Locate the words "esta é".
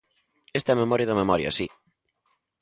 0.57-0.75